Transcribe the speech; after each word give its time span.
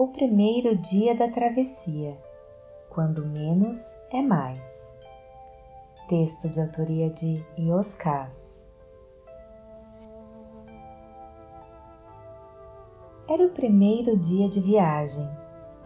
O 0.00 0.06
primeiro 0.06 0.76
dia 0.76 1.12
da 1.12 1.28
travessia. 1.28 2.16
Quando 2.88 3.26
menos 3.26 4.00
é 4.12 4.22
mais. 4.22 4.94
Texto 6.06 6.48
de 6.48 6.60
autoria 6.60 7.10
de 7.10 7.44
Yoskaz. 7.58 8.64
Era 13.28 13.44
o 13.44 13.50
primeiro 13.50 14.16
dia 14.16 14.48
de 14.48 14.60
viagem. 14.60 15.28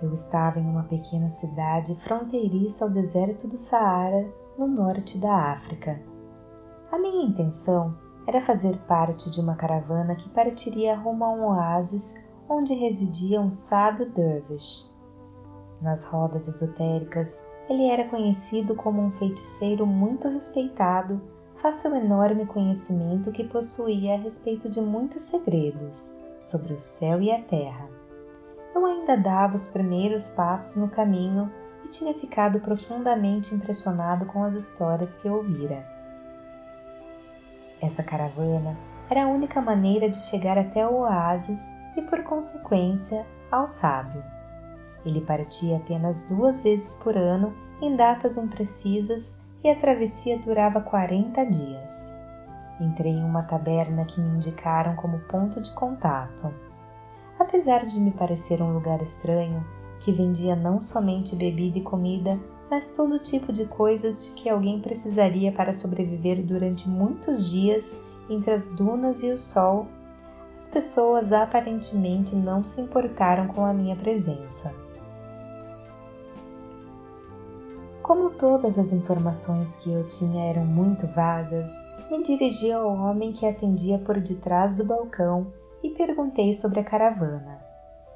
Eu 0.02 0.12
estava 0.12 0.60
em 0.60 0.68
uma 0.68 0.84
pequena 0.84 1.30
cidade 1.30 1.94
fronteiriça 2.02 2.84
ao 2.84 2.90
deserto 2.90 3.48
do 3.48 3.56
Saara, 3.56 4.30
no 4.58 4.66
norte 4.66 5.16
da 5.16 5.52
África. 5.52 5.98
A 6.90 6.98
minha 6.98 7.24
intenção 7.24 7.96
era 8.26 8.42
fazer 8.42 8.76
parte 8.80 9.30
de 9.30 9.40
uma 9.40 9.56
caravana 9.56 10.14
que 10.14 10.28
partiria 10.28 10.94
rumo 10.94 11.24
a 11.24 11.30
um 11.30 11.46
oásis 11.46 12.14
onde 12.52 12.74
residia 12.74 13.40
um 13.40 13.50
sábio 13.50 14.10
dervish. 14.10 14.90
Nas 15.80 16.04
rodas 16.04 16.46
esotéricas, 16.46 17.48
ele 17.68 17.88
era 17.88 18.08
conhecido 18.08 18.74
como 18.74 19.00
um 19.00 19.10
feiticeiro 19.12 19.86
muito 19.86 20.28
respeitado, 20.28 21.20
face 21.56 21.86
ao 21.86 21.94
enorme 21.94 22.44
conhecimento 22.44 23.32
que 23.32 23.44
possuía 23.44 24.14
a 24.14 24.18
respeito 24.18 24.68
de 24.68 24.80
muitos 24.80 25.22
segredos 25.22 26.14
sobre 26.40 26.74
o 26.74 26.78
céu 26.78 27.22
e 27.22 27.32
a 27.32 27.40
terra. 27.40 27.88
Eu 28.74 28.84
ainda 28.84 29.16
dava 29.16 29.54
os 29.54 29.68
primeiros 29.68 30.28
passos 30.30 30.76
no 30.76 30.88
caminho 30.88 31.50
e 31.84 31.88
tinha 31.88 32.12
ficado 32.14 32.60
profundamente 32.60 33.54
impressionado 33.54 34.26
com 34.26 34.44
as 34.44 34.54
histórias 34.54 35.16
que 35.16 35.28
ouvira. 35.28 35.86
Essa 37.80 38.02
caravana 38.02 38.76
era 39.10 39.24
a 39.24 39.28
única 39.28 39.60
maneira 39.60 40.08
de 40.08 40.18
chegar 40.18 40.58
até 40.58 40.86
o 40.86 41.00
oásis 41.00 41.81
e, 41.96 42.02
por 42.02 42.22
consequência, 42.24 43.26
ao 43.50 43.66
sábio. 43.66 44.22
Ele 45.04 45.20
partia 45.20 45.76
apenas 45.76 46.26
duas 46.26 46.62
vezes 46.62 46.94
por 46.96 47.16
ano, 47.16 47.52
em 47.80 47.96
datas 47.96 48.36
imprecisas, 48.36 49.40
e 49.64 49.70
a 49.70 49.76
travessia 49.76 50.38
durava 50.38 50.80
40 50.80 51.44
dias. 51.46 52.16
Entrei 52.80 53.12
em 53.12 53.24
uma 53.24 53.42
taberna 53.44 54.04
que 54.04 54.20
me 54.20 54.36
indicaram 54.36 54.96
como 54.96 55.20
ponto 55.20 55.60
de 55.60 55.72
contato. 55.74 56.52
Apesar 57.38 57.86
de 57.86 58.00
me 58.00 58.10
parecer 58.10 58.60
um 58.60 58.72
lugar 58.72 59.00
estranho, 59.00 59.64
que 60.00 60.12
vendia 60.12 60.56
não 60.56 60.80
somente 60.80 61.36
bebida 61.36 61.78
e 61.78 61.82
comida, 61.82 62.38
mas 62.68 62.90
todo 62.90 63.18
tipo 63.18 63.52
de 63.52 63.66
coisas 63.66 64.26
de 64.26 64.32
que 64.32 64.48
alguém 64.48 64.80
precisaria 64.80 65.52
para 65.52 65.72
sobreviver 65.72 66.42
durante 66.42 66.88
muitos 66.88 67.50
dias 67.50 68.02
entre 68.28 68.52
as 68.52 68.68
dunas 68.68 69.22
e 69.22 69.30
o 69.30 69.38
sol, 69.38 69.86
pessoas 70.72 71.32
aparentemente 71.32 72.34
não 72.34 72.64
se 72.64 72.80
importaram 72.80 73.46
com 73.48 73.64
a 73.64 73.74
minha 73.74 73.94
presença. 73.94 74.74
Como 78.02 78.30
todas 78.30 78.78
as 78.78 78.92
informações 78.92 79.76
que 79.76 79.92
eu 79.92 80.08
tinha 80.08 80.46
eram 80.46 80.64
muito 80.64 81.06
vagas, 81.06 81.70
me 82.10 82.22
dirigi 82.22 82.72
ao 82.72 82.88
homem 82.88 83.32
que 83.32 83.46
atendia 83.46 83.98
por 83.98 84.18
detrás 84.18 84.74
do 84.74 84.84
balcão 84.84 85.52
e 85.82 85.90
perguntei 85.90 86.54
sobre 86.54 86.80
a 86.80 86.84
caravana. 86.84 87.60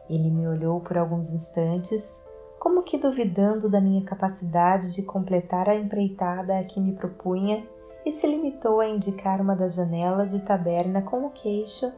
Ele 0.08 0.30
me 0.30 0.48
olhou 0.48 0.80
por 0.80 0.96
alguns 0.96 1.32
instantes, 1.32 2.24
como 2.58 2.82
que 2.82 2.98
duvidando 2.98 3.68
da 3.68 3.80
minha 3.80 4.02
capacidade 4.02 4.94
de 4.94 5.02
completar 5.02 5.68
a 5.68 5.76
empreitada 5.76 6.58
a 6.58 6.64
que 6.64 6.80
me 6.80 6.92
propunha, 6.92 7.64
e 8.04 8.12
se 8.12 8.26
limitou 8.26 8.80
a 8.80 8.88
indicar 8.88 9.40
uma 9.40 9.56
das 9.56 9.74
janelas 9.74 10.30
de 10.30 10.40
taberna 10.40 11.02
com 11.02 11.26
o 11.26 11.30
queixo, 11.30 11.92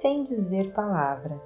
sem 0.00 0.22
dizer 0.22 0.72
palavra. 0.72 1.40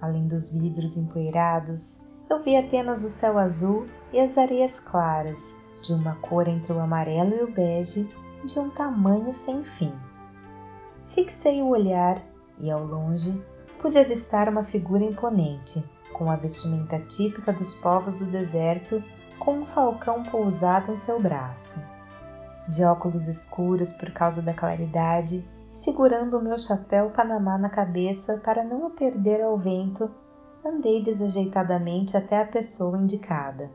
Além 0.00 0.26
dos 0.26 0.50
vidros 0.50 0.96
empoeirados, 0.96 2.00
eu 2.28 2.42
vi 2.42 2.56
apenas 2.56 3.04
o 3.04 3.08
céu 3.10 3.38
azul 3.38 3.86
e 4.12 4.18
as 4.18 4.38
areias 4.38 4.80
claras, 4.80 5.54
de 5.82 5.92
uma 5.92 6.16
cor 6.16 6.48
entre 6.48 6.72
o 6.72 6.80
amarelo 6.80 7.34
e 7.34 7.42
o 7.42 7.52
bege, 7.52 8.08
de 8.44 8.58
um 8.58 8.70
tamanho 8.70 9.32
sem 9.32 9.62
fim. 9.62 9.92
Fixei 11.08 11.60
o 11.60 11.68
olhar 11.68 12.20
e, 12.58 12.70
ao 12.70 12.84
longe, 12.84 13.40
pude 13.80 13.98
avistar 13.98 14.48
uma 14.48 14.64
figura 14.64 15.04
imponente, 15.04 15.84
com 16.14 16.30
a 16.30 16.36
vestimenta 16.36 16.98
típica 16.98 17.52
dos 17.52 17.74
povos 17.74 18.20
do 18.20 18.26
deserto, 18.26 19.02
com 19.38 19.58
um 19.58 19.66
falcão 19.66 20.22
pousado 20.24 20.90
em 20.90 20.96
seu 20.96 21.20
braço. 21.20 21.86
De 22.68 22.82
óculos 22.84 23.28
escuros 23.28 23.92
por 23.92 24.10
causa 24.12 24.40
da 24.40 24.54
claridade, 24.54 25.46
segurando 25.72 26.36
o 26.36 26.42
meu 26.42 26.58
chapéu 26.58 27.10
panamá 27.10 27.56
na 27.56 27.70
cabeça 27.70 28.36
para 28.44 28.62
não 28.62 28.86
o 28.86 28.90
perder 28.90 29.42
ao 29.42 29.56
vento, 29.56 30.10
andei 30.64 31.02
desajeitadamente 31.02 32.16
até 32.16 32.40
a 32.40 32.46
pessoa 32.46 32.98
indicada. 32.98 33.70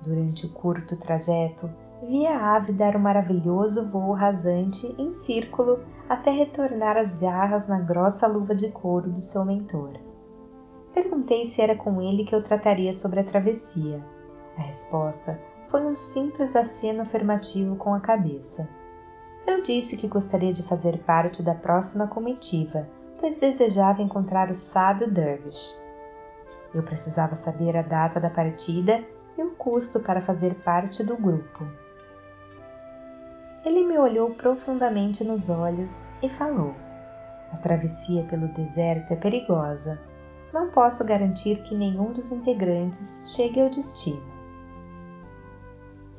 Durante 0.00 0.46
o 0.46 0.52
curto 0.52 0.96
trajeto, 0.96 1.68
vi 2.02 2.26
a 2.26 2.54
ave 2.54 2.72
dar 2.72 2.96
um 2.96 3.00
maravilhoso 3.00 3.90
voo 3.90 4.12
rasante 4.12 4.94
em 4.96 5.10
círculo 5.12 5.80
até 6.08 6.30
retornar 6.30 6.96
as 6.96 7.16
garras 7.16 7.68
na 7.68 7.80
grossa 7.80 8.26
luva 8.26 8.54
de 8.54 8.70
couro 8.70 9.10
do 9.10 9.20
seu 9.20 9.44
mentor. 9.44 9.92
Perguntei 10.94 11.44
se 11.44 11.60
era 11.60 11.76
com 11.76 12.00
ele 12.00 12.24
que 12.24 12.34
eu 12.34 12.42
trataria 12.42 12.92
sobre 12.92 13.20
a 13.20 13.24
travessia. 13.24 14.02
A 14.56 14.62
resposta 14.62 15.38
foi 15.68 15.84
um 15.84 15.94
simples 15.94 16.56
aceno 16.56 17.02
afirmativo 17.02 17.76
com 17.76 17.94
a 17.94 18.00
cabeça. 18.00 18.68
Eu 19.50 19.60
disse 19.62 19.96
que 19.96 20.06
gostaria 20.06 20.52
de 20.52 20.62
fazer 20.62 20.98
parte 20.98 21.42
da 21.42 21.56
próxima 21.56 22.06
comitiva, 22.06 22.86
pois 23.18 23.36
desejava 23.36 24.00
encontrar 24.00 24.48
o 24.48 24.54
sábio 24.54 25.10
Dervish. 25.10 25.76
Eu 26.72 26.84
precisava 26.84 27.34
saber 27.34 27.76
a 27.76 27.82
data 27.82 28.20
da 28.20 28.30
partida 28.30 29.04
e 29.36 29.42
o 29.42 29.50
custo 29.56 29.98
para 29.98 30.20
fazer 30.20 30.54
parte 30.62 31.02
do 31.02 31.16
grupo. 31.16 31.66
Ele 33.64 33.84
me 33.84 33.98
olhou 33.98 34.30
profundamente 34.30 35.24
nos 35.24 35.50
olhos 35.50 36.12
e 36.22 36.28
falou: 36.28 36.72
A 37.52 37.56
travessia 37.56 38.22
pelo 38.30 38.46
deserto 38.54 39.12
é 39.14 39.16
perigosa. 39.16 40.00
Não 40.52 40.70
posso 40.70 41.04
garantir 41.04 41.60
que 41.64 41.74
nenhum 41.74 42.12
dos 42.12 42.30
integrantes 42.30 43.20
chegue 43.34 43.60
ao 43.60 43.68
destino. 43.68 44.39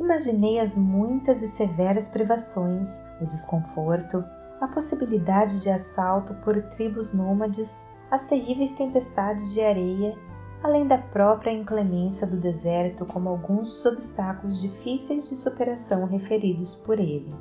Imaginei 0.01 0.59
as 0.59 0.75
muitas 0.75 1.43
e 1.43 1.47
severas 1.47 2.07
privações, 2.07 3.03
o 3.21 3.25
desconforto, 3.27 4.25
a 4.59 4.67
possibilidade 4.67 5.61
de 5.61 5.69
assalto 5.69 6.33
por 6.43 6.59
tribos 6.69 7.13
nômades, 7.13 7.87
as 8.09 8.25
terríveis 8.25 8.73
tempestades 8.73 9.53
de 9.53 9.61
areia, 9.61 10.17
além 10.63 10.87
da 10.87 10.97
própria 10.97 11.51
inclemência 11.51 12.25
do 12.25 12.35
deserto, 12.35 13.05
como 13.05 13.29
alguns 13.29 13.75
dos 13.75 13.85
obstáculos 13.85 14.59
difíceis 14.59 15.29
de 15.29 15.37
superação 15.37 16.05
referidos 16.05 16.73
por 16.73 16.99
ele. 16.99 17.31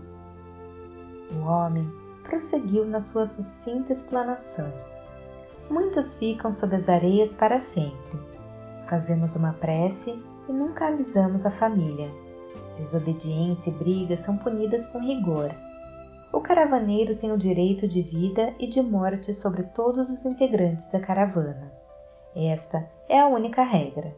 O 1.32 1.46
homem 1.46 1.90
prosseguiu 2.24 2.84
na 2.84 3.00
sua 3.00 3.24
sucinta 3.24 3.90
explanação. 3.90 4.70
Muitos 5.70 6.14
ficam 6.14 6.52
sob 6.52 6.76
as 6.76 6.90
areias 6.90 7.34
para 7.34 7.58
sempre. 7.58 8.20
Fazemos 8.86 9.34
uma 9.34 9.54
prece 9.54 10.22
e 10.46 10.52
nunca 10.52 10.88
avisamos 10.88 11.46
a 11.46 11.50
família. 11.50 12.10
Desobediência 12.76 13.70
e 13.70 13.74
briga 13.74 14.16
são 14.16 14.36
punidas 14.36 14.86
com 14.86 15.00
rigor. 15.00 15.50
O 16.32 16.40
caravaneiro 16.40 17.16
tem 17.16 17.32
o 17.32 17.38
direito 17.38 17.88
de 17.88 18.02
vida 18.02 18.54
e 18.58 18.68
de 18.68 18.80
morte 18.80 19.34
sobre 19.34 19.64
todos 19.64 20.08
os 20.10 20.24
integrantes 20.24 20.90
da 20.90 21.00
caravana. 21.00 21.72
Esta 22.34 22.88
é 23.08 23.18
a 23.18 23.26
única 23.26 23.62
regra. 23.64 24.16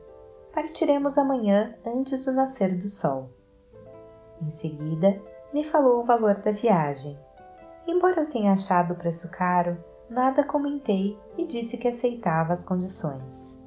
Partiremos 0.55 1.17
amanhã 1.17 1.75
antes 1.87 2.27
do 2.27 2.33
nascer 2.33 2.77
do 2.77 2.89
sol. 2.89 3.31
Em 4.43 4.51
seguida, 4.51 5.19
me 5.53 5.65
falou 5.65 6.03
o 6.03 6.05
valor 6.05 6.35
da 6.37 6.51
viagem. 6.51 7.19
Embora 7.87 8.21
eu 8.21 8.29
tenha 8.29 8.53
achado 8.53 8.93
o 8.93 8.97
preço 8.97 9.31
caro, 9.31 9.83
nada 10.11 10.45
comentei 10.45 11.19
e 11.39 11.47
disse 11.47 11.79
que 11.79 11.89
aceitava 11.89 12.53
as 12.53 12.65
condições. 12.65 13.59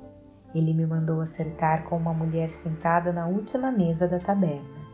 Ele 0.54 0.74
me 0.74 0.86
mandou 0.86 1.20
acertar 1.20 1.84
com 1.86 1.98
uma 1.98 2.14
mulher 2.14 2.50
sentada 2.50 3.12
na 3.12 3.28
última 3.28 3.72
mesa 3.72 4.08
da 4.08 4.20
taberna. 4.20 4.85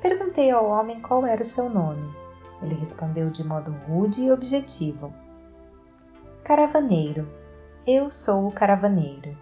Perguntei 0.00 0.50
ao 0.50 0.66
homem 0.66 1.00
qual 1.00 1.26
era 1.26 1.42
o 1.42 1.44
seu 1.44 1.68
nome. 1.68 2.10
Ele 2.62 2.74
respondeu 2.74 3.30
de 3.30 3.46
modo 3.46 3.70
rude 3.86 4.22
e 4.22 4.32
objetivo: 4.32 5.12
Caravaneiro. 6.42 7.28
Eu 7.86 8.10
sou 8.10 8.46
o 8.46 8.52
caravaneiro. 8.52 9.36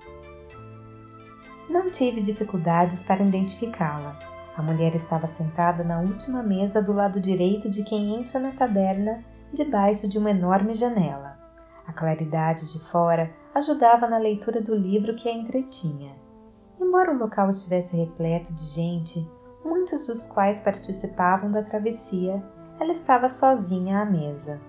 Não 1.69 1.91
tive 1.91 2.21
dificuldades 2.21 3.03
para 3.03 3.23
identificá-la. 3.23 4.19
A 4.57 4.63
mulher 4.63 4.95
estava 4.95 5.27
sentada 5.27 5.85
na 5.85 6.01
última 6.01 6.43
mesa 6.43 6.83
do 6.83 6.93
lado 6.93 7.21
direito 7.21 7.71
de 7.71 7.85
quem 7.85 8.17
entra 8.17 8.41
na 8.41 8.53
taberna, 8.53 9.25
debaixo 9.53 10.09
de 10.09 10.19
uma 10.19 10.31
enorme 10.31 10.75
janela. 10.75 11.39
A 11.87 11.93
claridade 11.93 12.73
de 12.73 12.81
fora 12.91 13.31
ajudava 13.55 14.09
na 14.09 14.19
leitura 14.19 14.61
do 14.61 14.75
livro 14.75 15.15
que 15.15 15.29
a 15.29 15.33
entretinha. 15.33 16.17
Embora 16.81 17.13
o 17.13 17.19
local 17.19 17.49
estivesse 17.49 17.97
repleto 17.97 18.53
de 18.53 18.65
gente, 18.65 19.29
muitos 19.69 20.07
dos 20.07 20.27
quais 20.27 20.59
participavam 20.61 21.53
da 21.53 21.63
travessia, 21.63 22.43
ela 22.81 22.93
estava 22.93 23.29
sozinha 23.29 24.01
à 24.01 24.05
mesa. 24.05 24.61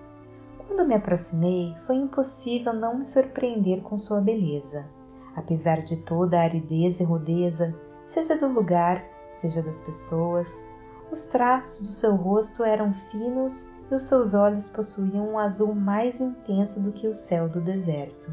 Quando 0.58 0.86
me 0.86 0.94
aproximei, 0.94 1.74
foi 1.86 1.96
impossível 1.96 2.72
não 2.72 2.98
me 2.98 3.04
surpreender 3.04 3.82
com 3.82 3.96
sua 3.96 4.20
beleza. 4.20 4.86
Apesar 5.34 5.78
de 5.78 5.96
toda 6.04 6.38
a 6.38 6.42
aridez 6.42 7.00
e 7.00 7.04
rudeza, 7.04 7.74
seja 8.04 8.36
do 8.36 8.48
lugar, 8.48 9.04
seja 9.32 9.62
das 9.62 9.80
pessoas, 9.80 10.68
os 11.10 11.24
traços 11.24 11.88
do 11.88 11.92
seu 11.92 12.14
rosto 12.14 12.62
eram 12.62 12.92
finos 13.10 13.70
e 13.90 13.94
os 13.94 14.04
seus 14.04 14.34
olhos 14.34 14.68
possuíam 14.68 15.30
um 15.30 15.38
azul 15.38 15.74
mais 15.74 16.20
intenso 16.20 16.80
do 16.80 16.92
que 16.92 17.08
o 17.08 17.14
céu 17.14 17.48
do 17.48 17.60
deserto. 17.60 18.32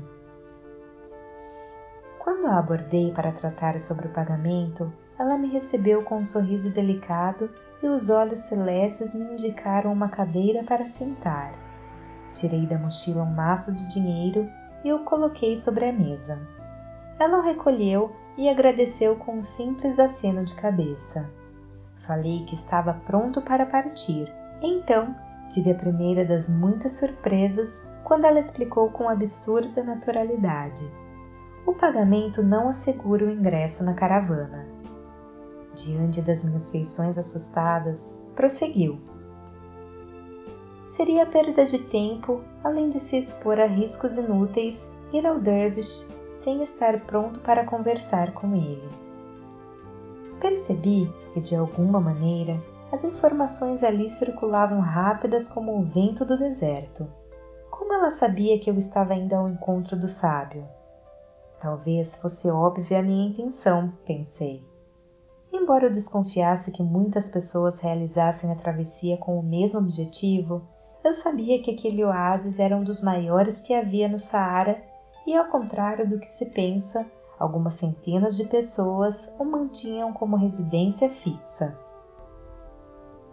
Quando 2.19 2.47
a 2.47 2.59
abordei 2.59 3.11
para 3.13 3.31
tratar 3.31 3.79
sobre 3.79 4.07
o 4.07 4.13
pagamento, 4.13 4.91
ela 5.19 5.37
me 5.37 5.47
recebeu 5.47 6.03
com 6.03 6.17
um 6.17 6.25
sorriso 6.25 6.71
delicado 6.71 7.49
e 7.81 7.87
os 7.87 8.09
olhos 8.09 8.39
celestes 8.39 9.13
me 9.13 9.33
indicaram 9.33 9.91
uma 9.91 10.09
cadeira 10.09 10.63
para 10.63 10.85
sentar. 10.85 11.53
Tirei 12.33 12.65
da 12.65 12.77
mochila 12.77 13.23
um 13.23 13.33
maço 13.33 13.73
de 13.73 13.87
dinheiro 13.87 14.49
e 14.83 14.93
o 14.93 15.03
coloquei 15.03 15.57
sobre 15.57 15.85
a 15.85 15.91
mesa. 15.91 16.39
Ela 17.19 17.39
o 17.39 17.41
recolheu 17.41 18.15
e 18.37 18.47
agradeceu 18.47 19.15
com 19.15 19.37
um 19.37 19.43
simples 19.43 19.97
aceno 19.97 20.45
de 20.45 20.55
cabeça. 20.55 21.27
Falei 22.05 22.45
que 22.45 22.53
estava 22.55 22.93
pronto 22.93 23.41
para 23.41 23.65
partir. 23.65 24.31
Então, 24.61 25.15
tive 25.49 25.71
a 25.71 25.75
primeira 25.75 26.23
das 26.23 26.47
muitas 26.47 26.93
surpresas 26.93 27.85
quando 28.03 28.25
ela 28.25 28.39
explicou 28.39 28.91
com 28.91 29.09
absurda 29.09 29.83
naturalidade. 29.83 30.89
O 31.65 31.73
pagamento 31.73 32.41
não 32.41 32.69
assegura 32.69 33.25
o 33.25 33.31
ingresso 33.31 33.83
na 33.83 33.93
caravana. 33.93 34.76
Diante 35.77 36.23
das 36.23 36.43
minhas 36.43 36.71
feições 36.71 37.19
assustadas, 37.19 38.27
prosseguiu. 38.35 38.99
Seria 40.89 41.23
perda 41.23 41.67
de 41.67 41.77
tempo, 41.77 42.41
além 42.63 42.89
de 42.89 42.99
se 42.99 43.15
expor 43.19 43.59
a 43.59 43.67
riscos 43.67 44.17
inúteis, 44.17 44.91
ir 45.13 45.23
ao 45.27 45.39
Dervish 45.39 46.07
sem 46.29 46.63
estar 46.63 47.01
pronto 47.01 47.41
para 47.41 47.63
conversar 47.63 48.33
com 48.33 48.55
ele. 48.55 48.89
Percebi 50.41 51.13
que, 51.31 51.41
de 51.41 51.55
alguma 51.55 51.99
maneira, 51.99 52.59
as 52.91 53.03
informações 53.03 53.83
ali 53.83 54.09
circulavam 54.09 54.79
rápidas 54.79 55.47
como 55.47 55.77
o 55.77 55.83
vento 55.83 56.25
do 56.25 56.39
deserto. 56.39 57.07
Como 57.69 57.93
ela 57.93 58.09
sabia 58.09 58.57
que 58.57 58.67
eu 58.67 58.77
estava 58.79 59.13
indo 59.13 59.35
ao 59.35 59.47
encontro 59.47 59.95
do 59.95 60.07
sábio? 60.07 60.67
Talvez 61.61 62.15
fosse 62.15 62.49
óbvia 62.49 62.97
a 62.97 63.03
minha 63.03 63.29
intenção, 63.29 63.93
pensei. 64.05 64.63
Embora 65.67 65.87
eu 65.87 65.91
desconfiasse 65.91 66.71
que 66.71 66.81
muitas 66.81 67.27
pessoas 67.27 67.79
realizassem 67.79 68.49
a 68.53 68.55
travessia 68.55 69.17
com 69.17 69.37
o 69.37 69.43
mesmo 69.43 69.79
objetivo, 69.79 70.61
eu 71.03 71.13
sabia 71.13 71.61
que 71.61 71.71
aquele 71.71 72.05
oásis 72.05 72.57
era 72.57 72.73
um 72.73 72.85
dos 72.85 73.01
maiores 73.01 73.59
que 73.59 73.73
havia 73.73 74.07
no 74.07 74.17
Saara 74.17 74.81
e, 75.27 75.35
ao 75.35 75.43
contrário 75.49 76.09
do 76.09 76.21
que 76.21 76.25
se 76.25 76.45
pensa, 76.51 77.05
algumas 77.37 77.73
centenas 77.73 78.37
de 78.37 78.45
pessoas 78.45 79.35
o 79.37 79.43
mantinham 79.43 80.13
como 80.13 80.37
residência 80.37 81.09
fixa. 81.09 81.77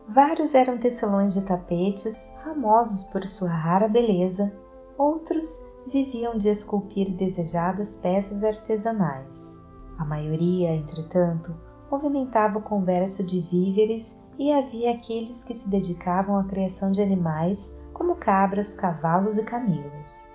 Vários 0.09 0.57
eram 0.57 0.77
tecelões 0.77 1.35
de 1.35 1.43
tapetes, 1.43 2.35
famosos 2.43 3.05
por 3.05 3.23
sua 3.29 3.51
rara 3.51 3.87
beleza, 3.87 4.53
outros 4.99 5.65
viviam 5.87 6.37
de 6.37 6.49
esculpir 6.49 7.13
desejadas 7.13 7.97
peças 7.99 8.43
artesanais. 8.43 9.57
A 10.01 10.05
maioria, 10.05 10.75
entretanto, 10.75 11.55
movimentava 11.95 12.59
o 12.59 12.63
comércio 12.63 13.25
de 13.25 13.41
víveres 13.41 14.21
e 14.37 14.53
havia 14.53 14.91
aqueles 14.91 15.45
que 15.45 15.55
se 15.55 15.69
dedicavam 15.69 16.37
à 16.37 16.45
criação 16.45 16.91
de 16.91 17.01
animais 17.01 17.79
como 17.93 18.17
cabras, 18.17 18.75
cavalos 18.75 19.39
e 19.39 19.45
camelos. 19.45 20.27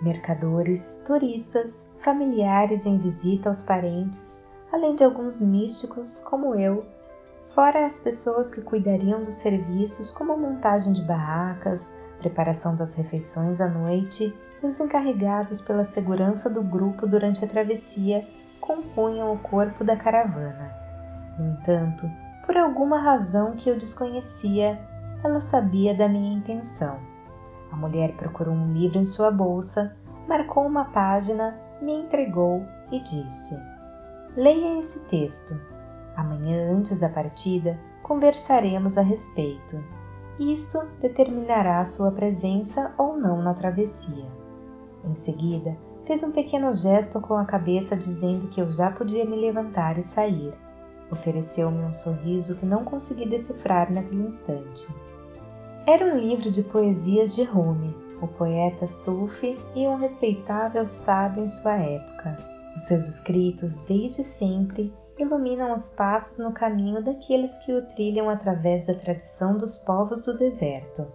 Mercadores, 0.00 1.02
turistas, 1.04 1.86
familiares 1.98 2.86
em 2.86 2.96
visita 2.96 3.50
aos 3.50 3.62
parentes, 3.62 4.46
além 4.72 4.94
de 4.94 5.04
alguns 5.04 5.42
místicos 5.42 6.20
como 6.20 6.54
eu, 6.54 6.82
fora 7.54 7.84
as 7.84 8.00
pessoas 8.00 8.50
que 8.50 8.62
cuidariam 8.62 9.22
dos 9.22 9.34
serviços 9.34 10.12
como 10.12 10.36
montagem 10.36 10.94
de 10.94 11.02
barracas, 11.02 11.94
preparação 12.18 12.74
das 12.74 12.94
refeições 12.94 13.60
à 13.60 13.68
noite 13.68 14.34
e 14.62 14.66
os 14.66 14.80
encarregados 14.80 15.60
pela 15.60 15.84
segurança 15.84 16.48
do 16.48 16.62
grupo 16.62 17.06
durante 17.06 17.44
a 17.44 17.48
travessia 17.48 18.26
compunham 18.64 19.30
o 19.30 19.38
corpo 19.38 19.84
da 19.84 19.94
caravana. 19.94 20.74
No 21.38 21.52
entanto, 21.52 22.10
por 22.46 22.56
alguma 22.56 22.98
razão 22.98 23.52
que 23.52 23.68
eu 23.68 23.76
desconhecia, 23.76 24.80
ela 25.22 25.40
sabia 25.40 25.94
da 25.94 26.08
minha 26.08 26.34
intenção. 26.34 26.98
A 27.70 27.76
mulher 27.76 28.12
procurou 28.16 28.54
um 28.54 28.72
livro 28.72 28.98
em 28.98 29.04
sua 29.04 29.30
bolsa, 29.30 29.94
marcou 30.26 30.66
uma 30.66 30.86
página 30.86 31.60
me 31.82 31.92
entregou 31.92 32.64
e 32.90 33.00
disse: 33.00 33.60
Leia 34.34 34.78
esse 34.78 35.00
texto. 35.08 35.60
Amanhã, 36.16 36.72
antes 36.72 37.00
da 37.00 37.08
partida, 37.08 37.78
conversaremos 38.02 38.96
a 38.96 39.02
respeito. 39.02 39.82
Isto 40.38 40.86
determinará 41.00 41.84
sua 41.84 42.10
presença 42.12 42.94
ou 42.96 43.16
não 43.16 43.42
na 43.42 43.52
travessia. 43.52 44.24
Em 45.04 45.14
seguida, 45.14 45.76
fez 46.04 46.22
um 46.22 46.30
pequeno 46.30 46.72
gesto 46.74 47.20
com 47.20 47.34
a 47.34 47.44
cabeça 47.44 47.96
dizendo 47.96 48.48
que 48.48 48.60
eu 48.60 48.70
já 48.70 48.90
podia 48.90 49.24
me 49.24 49.36
levantar 49.36 49.98
e 49.98 50.02
sair. 50.02 50.52
Ofereceu-me 51.10 51.82
um 51.82 51.92
sorriso 51.92 52.56
que 52.56 52.66
não 52.66 52.84
consegui 52.84 53.28
decifrar 53.28 53.92
naquele 53.92 54.28
instante. 54.28 54.86
Era 55.86 56.04
um 56.06 56.18
livro 56.18 56.50
de 56.50 56.62
poesias 56.62 57.34
de 57.34 57.44
Rumi, 57.44 57.94
o 58.20 58.26
poeta 58.26 58.86
Sufi 58.86 59.58
e 59.74 59.86
um 59.86 59.96
respeitável 59.96 60.86
sábio 60.86 61.44
em 61.44 61.48
sua 61.48 61.76
época. 61.76 62.38
Os 62.76 62.84
seus 62.84 63.06
escritos, 63.06 63.78
desde 63.80 64.24
sempre, 64.24 64.92
iluminam 65.18 65.72
os 65.74 65.90
passos 65.90 66.44
no 66.44 66.52
caminho 66.52 67.02
daqueles 67.02 67.56
que 67.58 67.72
o 67.72 67.86
trilham 67.88 68.28
através 68.28 68.86
da 68.86 68.94
tradição 68.94 69.56
dos 69.56 69.76
povos 69.78 70.22
do 70.22 70.36
deserto. 70.36 71.06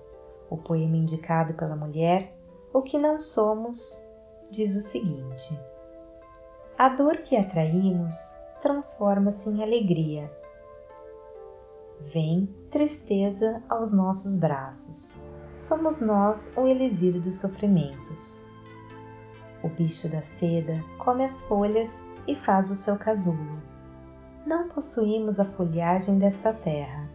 O 0.49 0.57
poema 0.57 0.95
indicado 0.95 1.53
pela 1.53 1.75
mulher, 1.75 2.33
O 2.71 2.83
que 2.83 2.99
não 2.99 3.19
somos, 3.19 4.08
diz 4.49 4.75
o 4.75 4.81
seguinte: 4.81 5.59
A 6.77 6.89
dor 6.89 7.17
que 7.17 7.35
atraímos 7.35 8.15
transforma-se 8.61 9.49
em 9.49 9.63
alegria. 9.63 10.31
Vem 12.13 12.47
tristeza 12.71 13.61
aos 13.69 13.91
nossos 13.91 14.37
braços 14.37 15.21
somos 15.59 15.99
nós 15.99 16.53
o 16.55 16.65
elixir 16.65 17.19
dos 17.19 17.35
sofrimentos. 17.35 18.45
O 19.61 19.67
bicho 19.67 20.07
da 20.07 20.21
seda 20.21 20.81
come 20.97 21.25
as 21.25 21.43
folhas 21.43 22.05
e 22.25 22.33
faz 22.33 22.71
o 22.71 22.75
seu 22.75 22.97
casulo. 22.97 23.61
Não 24.45 24.69
possuímos 24.69 25.37
a 25.37 25.43
folhagem 25.43 26.17
desta 26.17 26.53
terra. 26.53 27.09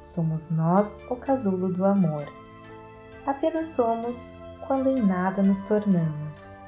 Somos 0.00 0.52
nós 0.52 1.04
o 1.10 1.16
casulo 1.16 1.72
do 1.72 1.84
amor. 1.84 2.32
Apenas 3.26 3.68
somos 3.68 4.35
quando 4.66 4.88
em 4.90 5.02
nada 5.02 5.42
nos 5.42 5.62
tornamos. 5.62 6.60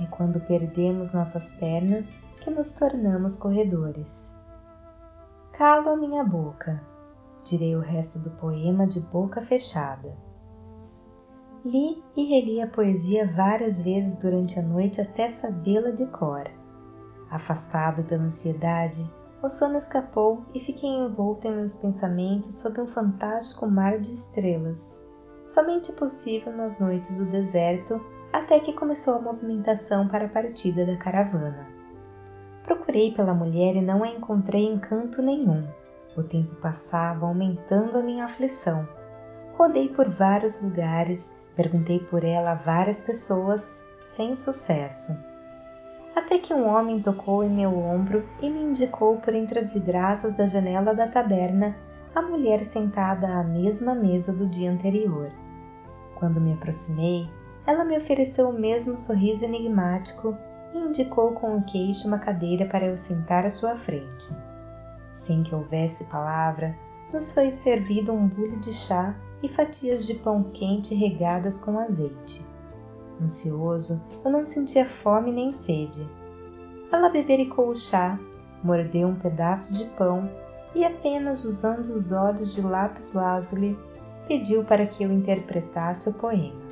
É 0.00 0.06
quando 0.06 0.40
perdemos 0.40 1.14
nossas 1.14 1.54
pernas 1.54 2.18
que 2.42 2.50
nos 2.50 2.72
tornamos 2.72 3.36
corredores. 3.36 4.34
Calo 5.52 5.90
a 5.90 5.96
minha 5.96 6.24
boca 6.24 6.80
direi 7.44 7.76
o 7.76 7.80
resto 7.80 8.18
do 8.20 8.30
poema 8.30 8.86
de 8.86 9.00
boca 9.00 9.42
fechada. 9.42 10.16
Li 11.64 12.02
e 12.16 12.24
reli 12.24 12.60
a 12.60 12.66
poesia 12.66 13.30
várias 13.30 13.82
vezes 13.82 14.16
durante 14.16 14.58
a 14.58 14.62
noite 14.62 15.00
até 15.00 15.28
sabê-la 15.28 15.90
de 15.90 16.06
cor. 16.06 16.50
Afastado 17.30 18.02
pela 18.04 18.24
ansiedade, 18.24 19.08
o 19.42 19.48
sono 19.48 19.76
escapou 19.76 20.44
e 20.54 20.60
fiquei 20.60 20.88
envolto 20.88 21.46
em 21.46 21.56
meus 21.56 21.76
pensamentos 21.76 22.54
sob 22.56 22.80
um 22.80 22.86
fantástico 22.86 23.66
mar 23.66 23.98
de 23.98 24.12
estrelas, 24.12 25.03
somente 25.54 25.92
possível 25.92 26.52
nas 26.52 26.80
noites 26.80 27.18
do 27.18 27.26
deserto, 27.26 28.04
até 28.32 28.58
que 28.58 28.72
começou 28.72 29.14
a 29.14 29.20
movimentação 29.20 30.08
para 30.08 30.24
a 30.24 30.28
partida 30.28 30.84
da 30.84 30.96
caravana. 30.96 31.68
Procurei 32.64 33.12
pela 33.12 33.32
mulher 33.32 33.76
e 33.76 33.80
não 33.80 34.02
a 34.02 34.08
encontrei 34.08 34.64
em 34.64 34.80
canto 34.80 35.22
nenhum. 35.22 35.62
O 36.16 36.24
tempo 36.24 36.56
passava, 36.56 37.26
aumentando 37.26 37.96
a 37.96 38.02
minha 38.02 38.24
aflição. 38.24 38.88
Rodei 39.56 39.88
por 39.88 40.08
vários 40.08 40.60
lugares, 40.60 41.38
perguntei 41.54 42.00
por 42.00 42.24
ela 42.24 42.50
a 42.50 42.56
várias 42.56 43.00
pessoas, 43.00 43.86
sem 43.96 44.34
sucesso. 44.34 45.16
Até 46.16 46.38
que 46.38 46.52
um 46.52 46.66
homem 46.66 47.00
tocou 47.00 47.44
em 47.44 47.50
meu 47.50 47.78
ombro 47.78 48.28
e 48.42 48.50
me 48.50 48.60
indicou 48.60 49.18
por 49.18 49.32
entre 49.32 49.60
as 49.60 49.72
vidraças 49.72 50.36
da 50.36 50.46
janela 50.46 50.92
da 50.92 51.06
taberna 51.06 51.76
a 52.12 52.22
mulher 52.22 52.64
sentada 52.64 53.28
à 53.28 53.44
mesma 53.44 53.94
mesa 53.94 54.32
do 54.32 54.48
dia 54.48 54.70
anterior. 54.70 55.30
Quando 56.24 56.40
me 56.40 56.54
aproximei, 56.54 57.28
ela 57.66 57.84
me 57.84 57.98
ofereceu 57.98 58.48
o 58.48 58.58
mesmo 58.58 58.96
sorriso 58.96 59.44
enigmático 59.44 60.34
e 60.72 60.78
indicou 60.78 61.32
com 61.32 61.58
o 61.58 61.62
queixo 61.64 62.08
uma 62.08 62.18
cadeira 62.18 62.64
para 62.64 62.86
eu 62.86 62.96
sentar 62.96 63.44
à 63.44 63.50
sua 63.50 63.76
frente. 63.76 64.34
Sem 65.12 65.42
que 65.42 65.54
houvesse 65.54 66.04
palavra, 66.04 66.74
nos 67.12 67.30
foi 67.30 67.52
servido 67.52 68.10
um 68.10 68.26
bule 68.26 68.56
de 68.56 68.72
chá 68.72 69.14
e 69.42 69.50
fatias 69.50 70.06
de 70.06 70.14
pão 70.14 70.44
quente 70.44 70.94
regadas 70.94 71.60
com 71.60 71.78
azeite. 71.78 72.42
Ansioso, 73.20 74.02
eu 74.24 74.30
não 74.30 74.46
sentia 74.46 74.86
fome 74.86 75.30
nem 75.30 75.52
sede. 75.52 76.08
Ela 76.90 77.10
bebericou 77.10 77.68
o 77.68 77.76
chá, 77.76 78.18
mordeu 78.62 79.08
um 79.08 79.16
pedaço 79.16 79.74
de 79.74 79.84
pão 79.90 80.26
e, 80.74 80.86
apenas 80.86 81.44
usando 81.44 81.90
os 81.90 82.12
olhos 82.12 82.54
de 82.54 82.62
lápis 82.62 83.12
lazuli, 83.12 83.78
pediu 84.26 84.64
para 84.64 84.86
que 84.86 85.02
eu 85.02 85.12
interpretasse 85.12 86.08
o 86.08 86.14
poema. 86.14 86.64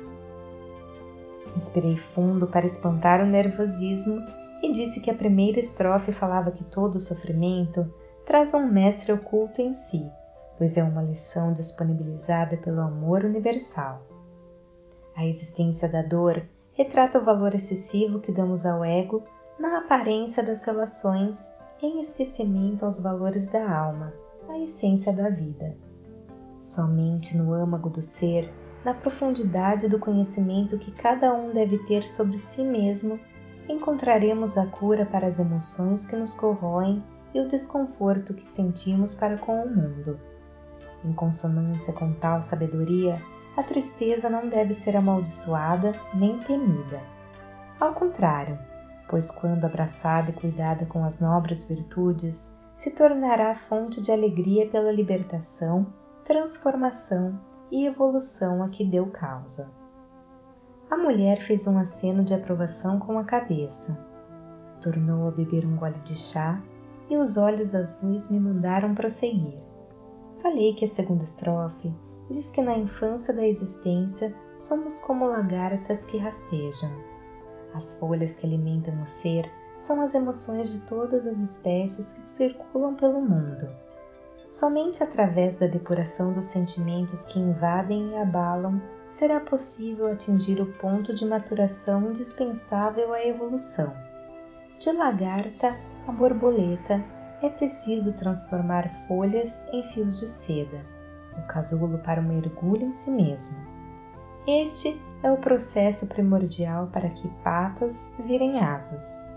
Respirei 1.53 1.97
fundo 1.97 2.47
para 2.47 2.65
espantar 2.65 3.21
o 3.21 3.25
nervosismo 3.25 4.19
e 4.61 4.71
disse 4.71 4.99
que 4.99 5.11
a 5.11 5.15
primeira 5.15 5.59
estrofe 5.59 6.11
falava 6.11 6.51
que 6.51 6.63
todo 6.63 6.99
sofrimento 6.99 7.91
traz 8.25 8.53
um 8.53 8.65
mestre 8.65 9.11
oculto 9.11 9.61
em 9.61 9.73
si, 9.73 10.09
pois 10.57 10.77
é 10.77 10.83
uma 10.83 11.03
lição 11.03 11.53
disponibilizada 11.53 12.57
pelo 12.57 12.81
amor 12.81 13.23
universal. 13.23 14.01
A 15.15 15.25
existência 15.25 15.87
da 15.87 16.01
dor 16.01 16.43
retrata 16.73 17.19
o 17.19 17.23
valor 17.23 17.53
excessivo 17.53 18.19
que 18.19 18.31
damos 18.31 18.65
ao 18.65 18.83
ego 18.83 19.23
na 19.59 19.79
aparência 19.79 20.41
das 20.41 20.63
relações 20.63 21.53
em 21.81 21.99
esquecimento 21.99 22.85
aos 22.85 22.99
valores 22.99 23.49
da 23.49 23.69
alma, 23.69 24.13
a 24.49 24.57
essência 24.57 25.13
da 25.13 25.29
vida. 25.29 25.75
Somente 26.63 27.37
no 27.37 27.53
âmago 27.53 27.89
do 27.89 28.01
ser 28.01 28.49
na 28.85 28.93
profundidade 28.93 29.89
do 29.89 29.99
conhecimento 29.99 30.79
que 30.79 30.93
cada 30.93 31.33
um 31.33 31.51
deve 31.51 31.77
ter 31.79 32.07
sobre 32.07 32.39
si 32.39 32.63
mesmo, 32.63 33.19
encontraremos 33.67 34.57
a 34.57 34.65
cura 34.67 35.05
para 35.05 35.27
as 35.27 35.39
emoções 35.39 36.05
que 36.05 36.15
nos 36.15 36.33
corroem 36.35 37.03
e 37.33 37.41
o 37.41 37.49
desconforto 37.49 38.33
que 38.33 38.47
sentimos 38.47 39.13
para 39.13 39.37
com 39.37 39.61
o 39.61 39.69
mundo. 39.69 40.17
Em 41.03 41.11
consonância 41.11 41.91
com 41.91 42.13
tal 42.13 42.41
sabedoria, 42.41 43.21
a 43.57 43.63
tristeza 43.63 44.29
não 44.29 44.47
deve 44.47 44.73
ser 44.73 44.95
amaldiçoada 44.95 45.91
nem 46.13 46.39
temida. 46.39 47.01
Ao 47.77 47.93
contrário, 47.93 48.57
pois 49.09 49.29
quando 49.29 49.65
abraçada 49.65 50.29
e 50.29 50.33
cuidada 50.33 50.85
com 50.85 51.03
as 51.03 51.19
nobres 51.19 51.67
virtudes, 51.67 52.55
se 52.73 52.91
tornará 52.91 53.53
fonte 53.53 54.01
de 54.01 54.13
alegria 54.13 54.69
pela 54.69 54.93
libertação, 54.93 55.85
transformação 56.25 57.37
e 57.69 57.85
evolução 57.85 58.63
a 58.63 58.69
que 58.69 58.85
deu 58.85 59.07
causa. 59.07 59.69
A 60.89 60.95
mulher 60.95 61.41
fez 61.41 61.67
um 61.67 61.77
aceno 61.77 62.23
de 62.23 62.33
aprovação 62.33 62.99
com 62.99 63.17
a 63.17 63.23
cabeça. 63.23 63.97
Tornou 64.81 65.27
a 65.27 65.31
beber 65.31 65.65
um 65.65 65.75
gole 65.75 65.99
de 66.03 66.15
chá 66.15 66.61
e 67.09 67.17
os 67.17 67.35
olhos 67.35 67.75
azuis 67.75 68.29
me 68.29 68.39
mandaram 68.39 68.95
prosseguir. 68.95 69.59
Falei 70.41 70.73
que 70.73 70.85
a 70.85 70.87
segunda 70.87 71.23
estrofe 71.23 71.93
diz 72.29 72.49
que 72.49 72.61
na 72.61 72.77
infância 72.77 73.33
da 73.33 73.45
existência 73.45 74.33
somos 74.57 74.99
como 74.99 75.25
lagartas 75.25 76.05
que 76.05 76.17
rastejam. 76.17 76.91
As 77.73 77.97
folhas 77.99 78.35
que 78.35 78.45
alimentam 78.45 79.01
o 79.01 79.05
ser 79.05 79.49
são 79.77 79.99
as 79.99 80.13
emoções 80.13 80.71
de 80.71 80.85
todas 80.85 81.27
as 81.27 81.39
espécies 81.39 82.13
que 82.13 82.27
circulam 82.27 82.95
pelo 82.95 83.19
mundo. 83.19 83.67
Somente 84.53 85.01
através 85.03 85.55
da 85.55 85.65
depuração 85.65 86.31
dos 86.31 86.45
sentimentos 86.45 87.23
que 87.23 87.39
invadem 87.39 88.11
e 88.11 88.17
abalam 88.17 88.79
será 89.07 89.39
possível 89.39 90.05
atingir 90.05 90.61
o 90.61 90.71
ponto 90.73 91.11
de 91.11 91.25
maturação 91.25 92.09
indispensável 92.09 93.11
à 93.11 93.25
evolução. 93.25 93.91
De 94.79 94.91
lagarta 94.91 95.75
a 96.07 96.11
borboleta, 96.11 97.03
é 97.41 97.49
preciso 97.49 98.13
transformar 98.13 99.07
folhas 99.07 99.67
em 99.73 99.81
fios 99.91 100.19
de 100.19 100.27
seda, 100.27 100.85
o 101.35 101.47
casulo 101.47 101.97
para 102.03 102.21
o 102.21 102.23
mergulho 102.23 102.85
em 102.85 102.91
si 102.91 103.09
mesmo. 103.09 103.57
Este 104.45 105.01
é 105.23 105.31
o 105.31 105.37
processo 105.37 106.05
primordial 106.05 106.89
para 106.93 107.09
que 107.09 107.27
patas 107.43 108.13
virem 108.23 108.59
asas. 108.59 109.27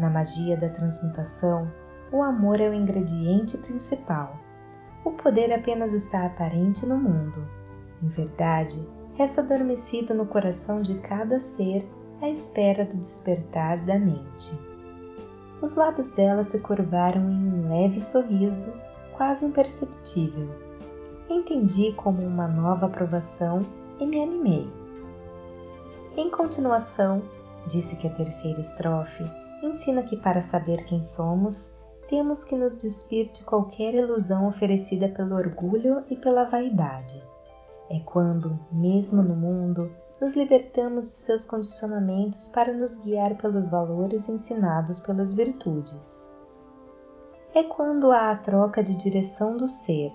Na 0.00 0.10
magia 0.10 0.56
da 0.56 0.70
transmutação, 0.70 1.70
o 2.12 2.22
amor 2.22 2.60
é 2.60 2.68
o 2.68 2.74
ingrediente 2.74 3.56
principal. 3.58 4.36
O 5.04 5.12
poder 5.12 5.52
apenas 5.52 5.92
está 5.92 6.26
aparente 6.26 6.84
no 6.84 6.96
mundo. 6.96 7.46
Em 8.02 8.08
verdade, 8.08 8.86
resta 9.14 9.42
adormecido 9.42 10.12
no 10.12 10.26
coração 10.26 10.82
de 10.82 10.98
cada 10.98 11.38
ser 11.38 11.88
à 12.20 12.28
espera 12.28 12.84
do 12.84 12.96
despertar 12.96 13.78
da 13.84 13.98
mente. 13.98 14.58
Os 15.62 15.76
lábios 15.76 16.12
dela 16.12 16.42
se 16.42 16.58
curvaram 16.60 17.30
em 17.30 17.52
um 17.52 17.68
leve 17.68 18.00
sorriso, 18.00 18.72
quase 19.16 19.44
imperceptível. 19.44 20.48
Entendi 21.28 21.92
como 21.92 22.22
uma 22.22 22.48
nova 22.48 22.86
aprovação 22.86 23.60
e 24.00 24.06
me 24.06 24.20
animei. 24.20 24.68
Em 26.16 26.30
continuação, 26.30 27.22
disse 27.66 27.96
que 27.96 28.06
a 28.06 28.10
terceira 28.10 28.60
estrofe 28.60 29.24
ensina 29.62 30.02
que 30.02 30.16
para 30.16 30.40
saber 30.40 30.84
quem 30.84 31.02
somos, 31.02 31.78
temos 32.10 32.42
que 32.42 32.56
nos 32.56 32.76
despir 32.76 33.30
de 33.30 33.44
qualquer 33.44 33.94
ilusão 33.94 34.48
oferecida 34.48 35.08
pelo 35.08 35.36
orgulho 35.36 36.02
e 36.10 36.16
pela 36.16 36.42
vaidade. 36.42 37.22
É 37.88 38.00
quando, 38.00 38.58
mesmo 38.72 39.22
no 39.22 39.36
mundo, 39.36 39.92
nos 40.20 40.34
libertamos 40.34 41.08
de 41.08 41.16
seus 41.16 41.46
condicionamentos 41.46 42.48
para 42.48 42.72
nos 42.72 42.98
guiar 42.98 43.36
pelos 43.36 43.68
valores 43.68 44.28
ensinados 44.28 44.98
pelas 44.98 45.32
virtudes. 45.32 46.28
É 47.54 47.62
quando 47.62 48.10
há 48.10 48.32
a 48.32 48.36
troca 48.36 48.82
de 48.82 48.96
direção 48.96 49.56
do 49.56 49.68
ser, 49.68 50.12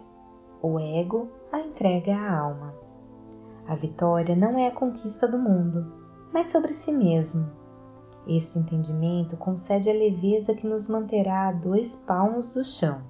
o 0.61 0.77
ego 0.77 1.29
a 1.49 1.61
entrega 1.61 2.13
à 2.13 2.37
alma. 2.37 2.75
A 3.69 3.75
vitória 3.75 4.35
não 4.35 4.59
é 4.59 4.67
a 4.67 4.75
conquista 4.75 5.29
do 5.29 5.39
mundo, 5.39 5.93
mas 6.33 6.47
sobre 6.47 6.73
si 6.73 6.91
mesmo 6.91 7.64
esse 8.27 8.57
entendimento 8.57 9.37
concede 9.37 9.89
a 9.89 9.93
leveza 9.93 10.55
que 10.55 10.67
nos 10.67 10.87
manterá 10.87 11.49
a 11.49 11.51
dois 11.51 11.95
palmos 11.95 12.53
do 12.53 12.63
chão. 12.63 13.01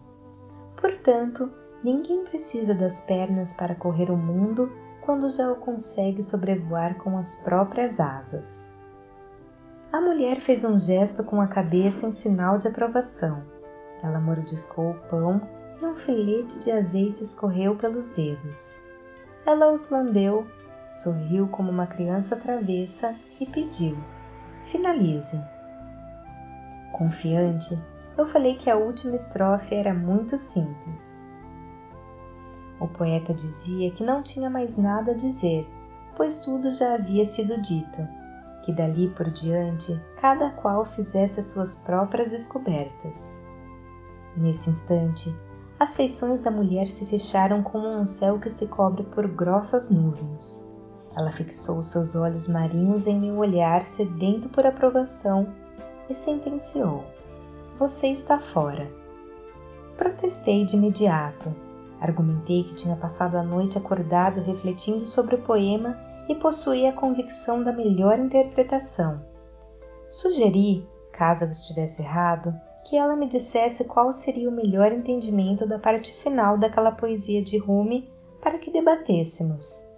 Portanto, 0.76 1.50
ninguém 1.84 2.26
precisa 2.26 2.74
das 2.74 3.02
pernas 3.02 3.54
para 3.54 3.76
correr 3.76 4.12
o 4.12 4.18
mundo 4.18 4.72
quando 5.02 5.30
já 5.30 5.52
o 5.52 5.56
consegue 5.56 6.22
sobrevoar 6.24 6.96
com 6.98 7.18
as 7.18 7.36
próprias 7.38 8.00
asas. 8.00 8.72
A 9.94 10.02
mulher 10.02 10.38
fez 10.38 10.66
um 10.66 10.78
gesto 10.78 11.24
com 11.24 11.40
a 11.40 11.48
cabeça 11.48 12.06
em 12.08 12.12
sinal 12.12 12.58
de 12.58 12.68
aprovação. 12.68 13.44
Ela 14.04 14.20
mordiscou 14.20 14.92
o 14.92 15.00
pão 15.10 15.42
e 15.82 15.86
um 15.86 15.96
filete 15.96 16.60
de 16.60 16.72
azeite 16.72 17.24
escorreu 17.24 17.76
pelos 17.76 18.10
dedos. 18.10 18.82
Ela 19.46 19.72
os 19.72 19.90
lambeu, 19.90 20.46
sorriu 20.92 21.48
como 21.48 21.72
uma 21.72 21.88
criança 21.88 22.36
travessa 22.36 23.16
e 23.40 23.46
pediu: 23.46 23.96
finalize. 24.66 25.42
Confiante, 26.92 27.78
eu 28.18 28.26
falei 28.26 28.56
que 28.56 28.70
a 28.70 28.78
última 28.78 29.16
estrofe 29.16 29.76
era 29.76 29.94
muito 29.94 30.38
simples. 30.38 31.30
O 32.80 32.88
poeta 32.88 33.34
dizia 33.34 33.92
que 33.92 34.04
não 34.04 34.22
tinha 34.22 34.50
mais 34.50 34.78
nada 34.78 35.12
a 35.12 35.16
dizer, 35.16 35.68
pois 36.16 36.40
tudo 36.40 36.72
já 36.72 36.96
havia 36.96 37.26
sido 37.26 37.62
dito, 37.62 38.08
que 38.64 38.72
dali 38.74 39.10
por 39.10 39.30
diante 39.30 40.00
cada 40.20 40.50
qual 40.52 40.86
fizesse 40.86 41.40
as 41.40 41.48
suas 41.48 41.76
próprias 41.78 42.32
descobertas. 42.32 43.44
Nesse 44.36 44.70
instante, 44.70 45.34
as 45.80 45.96
feições 45.96 46.40
da 46.40 46.52
mulher 46.52 46.88
se 46.88 47.06
fecharam 47.06 47.62
como 47.62 47.88
um 47.88 48.06
céu 48.06 48.40
que 48.40 48.50
se 48.50 48.68
cobre 48.68 49.04
por 49.04 49.28
grossas 49.28 49.90
nuvens. 49.90 50.65
Ela 51.16 51.32
fixou 51.32 51.82
seus 51.82 52.16
olhos 52.16 52.48
marinhos 52.48 53.08
em 53.08 53.18
meu 53.18 53.38
olhar, 53.38 53.86
sedento 53.86 54.50
por 54.50 54.66
aprovação, 54.66 55.48
e 56.10 56.14
sentenciou: 56.14 57.04
Você 57.80 58.08
está 58.08 58.38
fora. 58.38 58.92
Protestei 59.98 60.66
de 60.66 60.76
imediato. 60.76 61.54
Argumentei 62.02 62.66
que 62.66 62.76
tinha 62.76 62.98
passado 62.98 63.36
a 63.36 63.44
noite 63.44 63.78
acordado 63.78 64.42
refletindo 64.42 65.06
sobre 65.06 65.36
o 65.36 65.42
poema 65.42 65.98
e 66.28 66.36
possuía 66.36 66.90
a 66.90 66.94
convicção 66.94 67.64
da 67.64 67.72
melhor 67.72 68.20
interpretação. 68.20 69.22
Sugeri, 70.10 70.86
caso 71.14 71.46
eu 71.46 71.52
estivesse 71.52 72.02
errado, 72.02 72.54
que 72.84 72.98
ela 72.98 73.16
me 73.16 73.28
dissesse 73.28 73.86
qual 73.86 74.12
seria 74.12 74.50
o 74.50 74.52
melhor 74.52 74.92
entendimento 74.92 75.66
da 75.66 75.80
parte 75.80 76.14
final 76.22 76.58
daquela 76.58 76.92
poesia 76.92 77.42
de 77.42 77.58
Rumi 77.58 78.10
para 78.42 78.60
que 78.60 78.70
debatêssemos. 78.70 79.95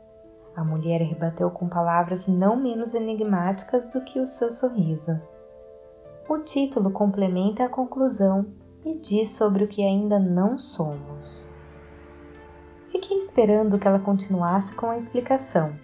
A 0.57 0.63
mulher 0.63 1.01
rebateu 1.03 1.51
com 1.51 1.69
palavras 1.69 2.27
não 2.27 2.55
menos 2.55 2.95
enigmáticas 2.95 3.89
do 3.89 4.01
que 4.01 4.19
o 4.19 4.25
seu 4.25 4.51
sorriso. 4.51 5.21
O 6.27 6.39
título 6.39 6.89
complementa 6.89 7.65
a 7.65 7.69
conclusão 7.69 8.47
e 8.83 8.95
diz 8.95 9.29
sobre 9.29 9.63
o 9.63 9.67
que 9.67 9.83
ainda 9.83 10.17
não 10.17 10.57
somos. 10.57 11.53
Fiquei 12.91 13.19
esperando 13.19 13.77
que 13.77 13.87
ela 13.87 13.99
continuasse 13.99 14.73
com 14.73 14.89
a 14.89 14.97
explicação. 14.97 15.75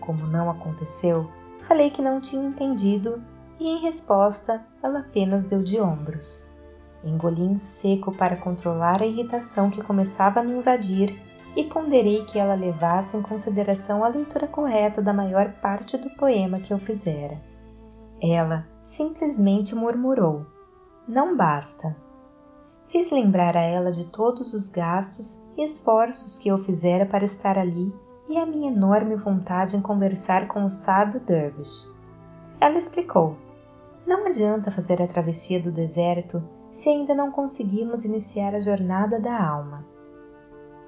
Como 0.00 0.26
não 0.26 0.50
aconteceu, 0.50 1.30
falei 1.62 1.88
que 1.88 2.02
não 2.02 2.20
tinha 2.20 2.44
entendido 2.44 3.22
e, 3.60 3.68
em 3.68 3.82
resposta, 3.82 4.66
ela 4.82 4.98
apenas 4.98 5.44
deu 5.44 5.62
de 5.62 5.80
ombros. 5.80 6.52
Engoli 7.04 7.42
em 7.42 7.56
seco 7.56 8.10
para 8.10 8.36
controlar 8.36 9.00
a 9.00 9.06
irritação 9.06 9.70
que 9.70 9.80
começava 9.80 10.40
a 10.40 10.42
me 10.42 10.54
invadir 10.54 11.27
e 11.58 11.64
ponderei 11.64 12.24
que 12.24 12.38
ela 12.38 12.54
levasse 12.54 13.16
em 13.16 13.22
consideração 13.22 14.04
a 14.04 14.08
leitura 14.08 14.46
correta 14.46 15.02
da 15.02 15.12
maior 15.12 15.54
parte 15.54 15.98
do 15.98 16.08
poema 16.10 16.60
que 16.60 16.72
eu 16.72 16.78
fizera. 16.78 17.36
Ela 18.22 18.64
simplesmente 18.80 19.74
murmurou: 19.74 20.46
Não 21.08 21.36
basta. 21.36 21.96
Fiz 22.86 23.10
lembrar 23.10 23.56
a 23.56 23.60
ela 23.60 23.90
de 23.90 24.04
todos 24.12 24.54
os 24.54 24.68
gastos 24.68 25.44
e 25.56 25.64
esforços 25.64 26.38
que 26.38 26.48
eu 26.48 26.62
fizera 26.62 27.04
para 27.04 27.24
estar 27.24 27.58
ali 27.58 27.92
e 28.28 28.38
a 28.38 28.46
minha 28.46 28.70
enorme 28.70 29.16
vontade 29.16 29.76
em 29.76 29.82
conversar 29.82 30.46
com 30.46 30.64
o 30.64 30.70
sábio 30.70 31.18
Dervish. 31.18 31.92
Ela 32.60 32.78
explicou: 32.78 33.36
Não 34.06 34.26
adianta 34.28 34.70
fazer 34.70 35.02
a 35.02 35.08
travessia 35.08 35.60
do 35.60 35.72
deserto 35.72 36.40
se 36.70 36.88
ainda 36.88 37.16
não 37.16 37.32
conseguimos 37.32 38.04
iniciar 38.04 38.54
a 38.54 38.60
jornada 38.60 39.18
da 39.18 39.36
alma 39.36 39.97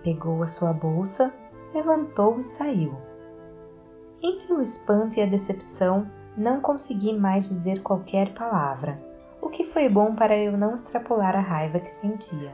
pegou 0.03 0.43
a 0.43 0.47
sua 0.47 0.73
bolsa, 0.73 1.33
levantou 1.75 2.39
e 2.39 2.45
saiu. 2.45 2.95
Entre 4.23 4.53
o 4.53 4.61
espanto 4.61 5.19
e 5.19 5.23
a 5.23 5.27
decepção, 5.27 6.07
não 6.37 6.61
consegui 6.61 7.13
mais 7.13 7.49
dizer 7.49 7.83
qualquer 7.83 8.35
palavra, 8.35 8.97
o 9.41 9.49
que 9.49 9.65
foi 9.65 9.89
bom 9.89 10.15
para 10.15 10.37
eu 10.37 10.57
não 10.57 10.75
extrapolar 10.75 11.35
a 11.35 11.41
raiva 11.41 11.81
que 11.81 11.91
sentia. 11.91 12.53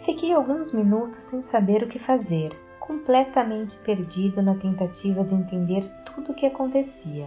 Fiquei 0.00 0.32
alguns 0.32 0.72
minutos 0.72 1.18
sem 1.18 1.42
saber 1.42 1.82
o 1.82 1.88
que 1.88 1.98
fazer, 1.98 2.56
completamente 2.78 3.78
perdido 3.80 4.40
na 4.40 4.54
tentativa 4.54 5.24
de 5.24 5.34
entender 5.34 5.90
tudo 6.04 6.32
o 6.32 6.34
que 6.34 6.46
acontecia. 6.46 7.26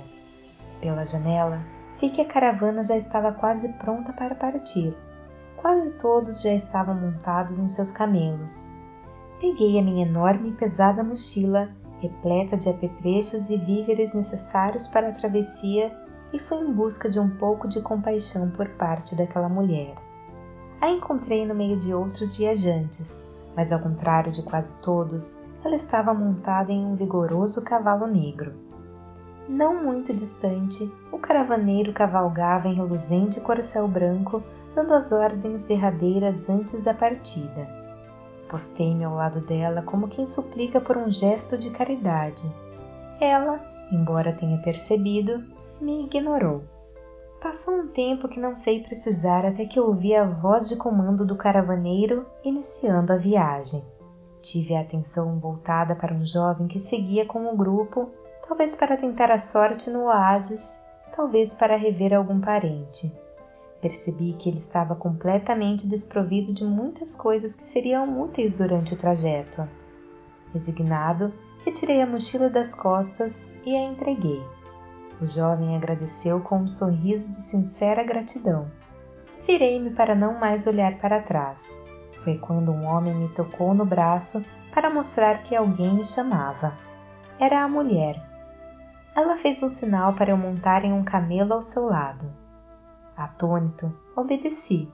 Pela 0.80 1.06
janela, 1.06 1.60
vi 2.00 2.10
que 2.10 2.22
a 2.22 2.26
caravana 2.26 2.82
já 2.84 2.96
estava 2.96 3.34
quase 3.34 3.68
pronta 3.74 4.14
para 4.14 4.36
partir. 4.36 4.96
Quase 5.58 5.98
todos 5.98 6.42
já 6.42 6.54
estavam 6.54 6.96
montados 6.96 7.60
em 7.60 7.68
seus 7.68 7.92
camelos 7.92 8.79
peguei 9.40 9.80
a 9.80 9.82
minha 9.82 10.06
enorme 10.06 10.50
e 10.50 10.54
pesada 10.54 11.04
mochila, 11.04 11.70
repleta 12.00 12.58
de 12.58 12.70
apetrechos 12.70 13.50
e 13.50 13.58
víveres 13.58 14.14
necessários 14.14 14.88
para 14.88 15.10
a 15.10 15.14
travessia, 15.14 15.92
e 16.32 16.40
fui 16.40 16.58
em 16.60 16.72
busca 16.72 17.10
de 17.10 17.20
um 17.20 17.30
pouco 17.38 17.68
de 17.68 17.82
compaixão 17.82 18.52
por 18.52 18.68
parte 18.70 19.16
daquela 19.16 19.50
mulher. 19.50 19.96
A 20.80 20.90
encontrei 20.90 21.46
no 21.46 21.56
meio 21.56 21.80
de 21.80 21.94
outros 21.94 22.36
viajantes, 22.36 23.28
mas 23.56 23.72
ao 23.72 23.80
contrário 23.80 24.32
de 24.32 24.44
quase 24.44 24.76
todos, 24.78 25.42
ela 25.64 25.76
estava 25.76 26.14
montada 26.14 26.72
em 26.72 26.86
um 26.86 26.96
vigoroso 26.96 27.64
cavalo 27.64 28.08
negro. 28.08 28.54
Não 29.48 29.84
muito 29.84 30.14
distante, 30.14 30.90
o 31.12 31.18
caravaneiro 31.18 31.92
cavalgava 31.92 32.68
em 32.68 32.76
reluzente 32.76 33.42
corcel 33.42 33.88
branco, 33.88 34.44
dando 34.76 34.94
as 34.94 35.12
ordens 35.12 35.66
derradeiras 35.66 36.50
antes 36.50 36.84
da 36.84 36.94
partida. 36.94 37.79
Postei-me 38.50 39.04
ao 39.04 39.14
lado 39.14 39.42
dela 39.42 39.84
como 39.84 40.08
quem 40.08 40.26
suplica 40.26 40.82
por 40.82 40.98
um 40.98 41.10
gesto 41.10 41.56
de 41.56 41.70
caridade. 41.70 42.42
Ela, 43.22 43.60
embora 43.92 44.34
tenha 44.34 44.58
percebido, 44.58 45.44
me 45.80 46.06
ignorou. 46.06 46.64
Passou 47.40 47.76
um 47.76 47.88
tempo 47.88 48.28
que 48.28 48.40
não 48.40 48.56
sei 48.56 48.82
precisar 48.82 49.46
até 49.46 49.66
que 49.66 49.80
ouvi 49.80 50.16
a 50.16 50.26
voz 50.26 50.68
de 50.68 50.76
comando 50.76 51.26
do 51.26 51.36
caravaneiro 51.36 52.26
iniciando 52.44 53.14
a 53.14 53.18
viagem. 53.18 53.82
Tive 54.42 54.76
a 54.76 54.82
atenção 54.82 55.40
voltada 55.40 55.96
para 55.96 56.14
um 56.14 56.26
jovem 56.26 56.68
que 56.68 56.80
seguia 56.80 57.26
com 57.26 57.54
o 57.54 57.56
grupo, 57.56 58.10
talvez 58.48 58.74
para 58.74 58.98
tentar 58.98 59.32
a 59.32 59.38
sorte 59.38 59.92
no 59.92 60.06
oásis, 60.06 60.82
talvez 61.16 61.54
para 61.54 61.78
rever 61.78 62.14
algum 62.14 62.42
parente. 62.42 63.16
Percebi 63.82 64.34
que 64.34 64.50
ele 64.50 64.58
estava 64.58 64.96
completamente 64.96 65.88
desprovido 65.88 66.54
de 66.54 66.66
muitas 66.66 67.16
coisas 67.16 67.56
que 67.56 67.66
seriam 67.66 68.22
úteis 68.22 68.54
durante 68.54 68.94
o 68.94 68.98
trajeto. 68.98 69.68
Resignado, 70.54 71.34
retirei 71.66 72.02
a 72.02 72.08
mochila 72.08 72.50
das 72.50 72.76
costas 72.76 73.54
e 73.66 73.76
a 73.76 73.82
entreguei. 73.82 74.44
O 75.22 75.28
jovem 75.28 75.76
agradeceu 75.76 76.42
com 76.42 76.60
um 76.60 76.68
sorriso 76.68 77.32
de 77.32 77.38
sincera 77.38 78.04
gratidão. 78.04 78.70
Virei-me 79.46 79.92
para 79.92 80.14
não 80.14 80.40
mais 80.40 80.68
olhar 80.68 80.98
para 81.00 81.22
trás. 81.22 81.84
Foi 82.24 82.38
quando 82.38 82.72
um 82.72 82.86
homem 82.86 83.14
me 83.14 83.30
tocou 83.30 83.74
no 83.74 83.86
braço 83.86 84.44
para 84.74 84.90
mostrar 84.90 85.44
que 85.44 85.56
alguém 85.56 85.94
me 85.94 86.04
chamava. 86.04 86.74
Era 87.40 87.64
a 87.64 87.68
mulher. 87.68 88.22
Ela 89.16 89.36
fez 89.38 89.64
um 89.64 89.70
sinal 89.70 90.14
para 90.14 90.32
eu 90.32 90.38
montar 90.38 90.84
em 90.84 90.94
um 90.94 91.04
camelo 91.04 91.54
ao 91.54 91.62
seu 91.62 91.86
lado. 91.86 92.30
Atônito, 93.20 93.94
obedeci. 94.16 94.90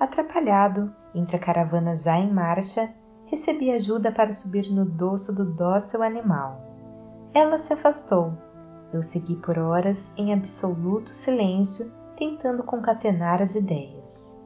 Atrapalhado, 0.00 0.92
entre 1.14 1.36
a 1.36 1.38
caravana 1.38 1.94
já 1.94 2.18
em 2.18 2.32
marcha, 2.32 2.92
recebi 3.26 3.70
ajuda 3.70 4.10
para 4.10 4.32
subir 4.32 4.68
no 4.72 4.84
dorso 4.84 5.32
do 5.32 5.54
dócil 5.54 6.02
animal. 6.02 6.60
Ela 7.32 7.56
se 7.58 7.72
afastou. 7.72 8.36
Eu 8.92 9.04
segui 9.04 9.36
por 9.36 9.56
horas 9.56 10.12
em 10.18 10.32
absoluto 10.32 11.10
silêncio, 11.10 11.92
tentando 12.16 12.64
concatenar 12.64 13.40
as 13.40 13.54
ideias. 13.54 14.36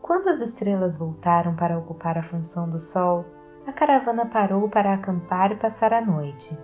Quando 0.00 0.28
as 0.28 0.40
estrelas 0.40 0.96
voltaram 0.96 1.56
para 1.56 1.78
ocupar 1.78 2.16
a 2.16 2.22
função 2.22 2.70
do 2.70 2.78
sol, 2.78 3.24
a 3.66 3.72
caravana 3.72 4.26
parou 4.26 4.68
para 4.68 4.94
acampar 4.94 5.50
e 5.50 5.56
passar 5.56 5.92
a 5.92 6.00
noite. 6.00 6.56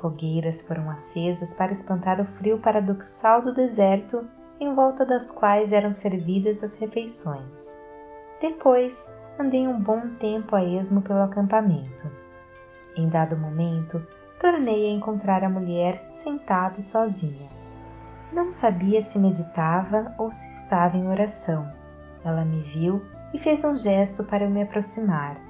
Fogueiras 0.00 0.62
foram 0.62 0.88
acesas 0.88 1.52
para 1.52 1.72
espantar 1.72 2.20
o 2.20 2.24
frio 2.24 2.60
paradoxal 2.60 3.42
do 3.42 3.52
deserto 3.52 4.24
em 4.60 4.74
volta 4.74 5.06
das 5.06 5.30
quais 5.30 5.72
eram 5.72 5.90
servidas 5.90 6.62
as 6.62 6.76
refeições. 6.76 7.74
Depois, 8.42 9.10
andei 9.38 9.66
um 9.66 9.80
bom 9.80 10.10
tempo 10.18 10.54
a 10.54 10.62
esmo 10.62 11.00
pelo 11.00 11.22
acampamento. 11.22 12.10
Em 12.94 13.08
dado 13.08 13.38
momento, 13.38 14.06
tornei 14.38 14.86
a 14.86 14.92
encontrar 14.92 15.42
a 15.42 15.48
mulher 15.48 16.04
sentada 16.10 16.78
e 16.78 16.82
sozinha. 16.82 17.48
Não 18.30 18.50
sabia 18.50 19.00
se 19.00 19.18
meditava 19.18 20.14
ou 20.18 20.30
se 20.30 20.48
estava 20.50 20.96
em 20.96 21.08
oração. 21.08 21.66
Ela 22.22 22.44
me 22.44 22.60
viu 22.60 23.02
e 23.32 23.38
fez 23.38 23.64
um 23.64 23.76
gesto 23.76 24.24
para 24.24 24.44
eu 24.44 24.50
me 24.50 24.62
aproximar. 24.62 25.40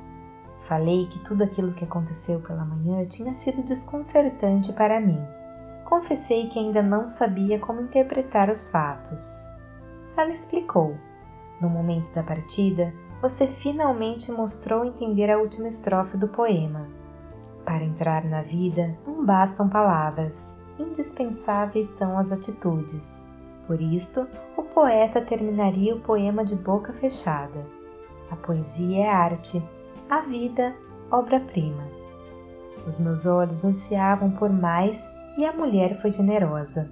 Falei 0.61 1.09
que 1.09 1.19
tudo 1.25 1.43
aquilo 1.43 1.73
que 1.73 1.85
aconteceu 1.85 2.41
pela 2.41 2.65
manhã 2.65 3.05
tinha 3.07 3.35
sido 3.35 3.65
desconcertante 3.65 4.73
para 4.73 5.01
mim 5.01 5.40
confessei 5.91 6.47
que 6.47 6.57
ainda 6.57 6.81
não 6.81 7.09
sabia 7.09 7.59
como 7.59 7.81
interpretar 7.81 8.49
os 8.49 8.69
fatos. 8.69 9.45
Ela 10.17 10.33
explicou. 10.33 10.97
No 11.61 11.69
momento 11.69 12.15
da 12.15 12.23
partida, 12.23 12.95
você 13.21 13.47
finalmente 13.47 14.31
mostrou 14.31 14.85
entender 14.85 15.29
a 15.29 15.39
última 15.39 15.67
estrofe 15.67 16.17
do 16.17 16.29
poema. 16.29 16.87
Para 17.65 17.85
entrar 17.85 18.25
na 18.25 18.41
vida 18.41 18.97
não 19.05 19.27
bastam 19.27 19.69
palavras, 19.69 20.57
indispensáveis 20.79 21.89
são 21.89 22.17
as 22.17 22.31
atitudes. 22.31 23.29
Por 23.67 23.81
isto, 23.81 24.29
o 24.57 24.63
poeta 24.63 25.21
terminaria 25.21 25.95
o 25.95 26.01
poema 26.01 26.45
de 26.45 26.55
boca 26.55 26.93
fechada. 26.93 27.67
A 28.31 28.37
poesia 28.37 29.07
é 29.07 29.09
arte, 29.09 29.63
a 30.09 30.21
vida, 30.21 30.75
obra-prima. 31.11 31.83
Os 32.87 32.99
meus 33.01 33.27
olhos 33.27 33.65
ansiavam 33.65 34.31
por 34.31 34.51
mais 34.51 35.20
e 35.37 35.45
a 35.45 35.53
mulher 35.53 36.01
foi 36.01 36.11
generosa. 36.11 36.91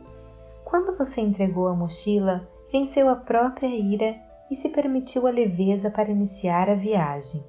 Quando 0.64 0.96
você 0.96 1.20
entregou 1.20 1.68
a 1.68 1.74
mochila, 1.74 2.46
venceu 2.70 3.08
a 3.08 3.16
própria 3.16 3.68
ira 3.68 4.16
e 4.50 4.56
se 4.56 4.68
permitiu 4.68 5.26
a 5.26 5.30
leveza 5.30 5.90
para 5.90 6.10
iniciar 6.10 6.68
a 6.68 6.74
viagem. 6.74 7.42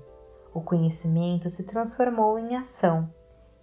O 0.54 0.62
conhecimento 0.62 1.50
se 1.50 1.64
transformou 1.64 2.40
em 2.40 2.56
ação. 2.56 3.10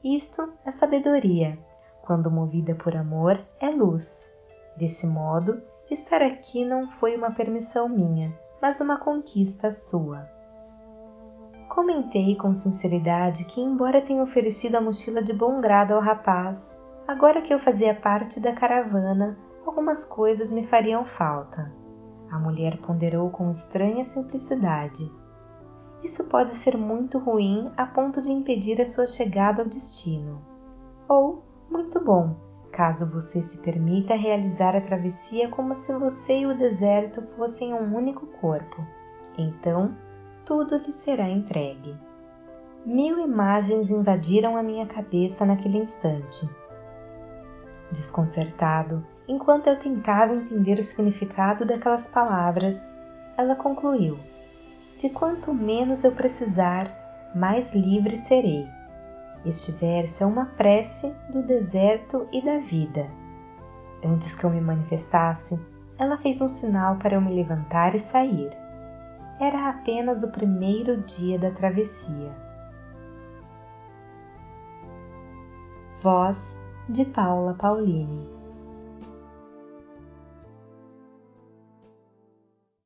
Isto 0.02 0.52
é 0.64 0.70
sabedoria. 0.70 1.58
Quando 2.02 2.30
movida 2.30 2.74
por 2.74 2.94
amor, 2.94 3.40
é 3.60 3.68
luz. 3.68 4.32
Desse 4.76 5.06
modo, 5.06 5.60
estar 5.90 6.22
aqui 6.22 6.64
não 6.64 6.90
foi 6.92 7.16
uma 7.16 7.32
permissão 7.32 7.88
minha, 7.88 8.32
mas 8.62 8.80
uma 8.80 8.98
conquista 8.98 9.72
sua. 9.72 10.28
Comentei 11.68 12.36
com 12.36 12.52
sinceridade 12.52 13.44
que, 13.44 13.60
embora 13.60 14.00
tenha 14.00 14.22
oferecido 14.22 14.76
a 14.76 14.80
mochila 14.80 15.22
de 15.22 15.32
bom 15.32 15.60
grado 15.60 15.94
ao 15.94 16.00
rapaz, 16.00 16.80
Agora 17.06 17.40
que 17.40 17.54
eu 17.54 17.58
fazia 17.60 17.94
parte 17.94 18.40
da 18.40 18.52
caravana, 18.52 19.38
algumas 19.64 20.04
coisas 20.04 20.50
me 20.50 20.66
fariam 20.66 21.04
falta. 21.04 21.72
A 22.28 22.36
mulher 22.36 22.78
ponderou 22.78 23.30
com 23.30 23.52
estranha 23.52 24.02
simplicidade. 24.02 25.08
Isso 26.02 26.24
pode 26.24 26.50
ser 26.50 26.76
muito 26.76 27.16
ruim 27.20 27.70
a 27.76 27.86
ponto 27.86 28.20
de 28.20 28.32
impedir 28.32 28.80
a 28.80 28.84
sua 28.84 29.06
chegada 29.06 29.62
ao 29.62 29.68
destino. 29.68 30.42
Ou 31.08 31.44
muito 31.70 32.04
bom, 32.04 32.34
caso 32.72 33.08
você 33.12 33.40
se 33.40 33.58
permita 33.58 34.16
realizar 34.16 34.74
a 34.74 34.80
travessia 34.80 35.48
como 35.48 35.76
se 35.76 35.96
você 35.96 36.40
e 36.40 36.46
o 36.46 36.58
deserto 36.58 37.22
fossem 37.36 37.72
um 37.72 37.94
único 37.94 38.26
corpo. 38.40 38.84
Então, 39.38 39.96
tudo 40.44 40.76
lhe 40.76 40.90
será 40.90 41.28
entregue. 41.28 41.96
Mil 42.84 43.20
imagens 43.20 43.90
invadiram 43.90 44.56
a 44.56 44.62
minha 44.62 44.86
cabeça 44.86 45.46
naquele 45.46 45.78
instante 45.78 46.48
Desconcertado, 47.92 49.07
enquanto 49.29 49.68
eu 49.68 49.79
tentava 49.79 50.35
entender 50.35 50.79
o 50.79 50.85
significado 50.85 51.64
daquelas 51.64 52.09
palavras, 52.09 52.96
ela 53.37 53.55
concluiu: 53.55 54.18
De 54.99 55.11
quanto 55.11 55.55
menos 55.55 56.03
eu 56.03 56.12
precisar, 56.12 56.90
mais 57.35 57.75
livre 57.75 58.16
serei. 58.16 58.66
Este 59.44 59.70
verso 59.72 60.25
é 60.25 60.27
uma 60.27 60.46
prece 60.46 61.14
do 61.31 61.42
deserto 61.42 62.27
e 62.33 62.44
da 62.44 62.59
vida. 62.59 63.09
Antes 64.05 64.35
que 64.35 64.44
eu 64.44 64.51
me 64.51 64.61
manifestasse, 64.61 65.61
ela 65.99 66.18
fez 66.18 66.40
um 66.40 66.49
sinal 66.49 66.96
para 66.96 67.14
eu 67.14 67.20
me 67.20 67.33
levantar 67.33 67.94
e 67.94 67.99
sair. 67.99 68.51
Era 69.40 69.68
apenas 69.68 70.22
o 70.22 70.33
primeiro 70.33 71.03
dia 71.03 71.38
da 71.38 71.51
travessia. 71.51 72.33
Voz 76.03 76.59
de 76.88 77.05
Paula 77.05 77.53
Paulini 77.55 78.36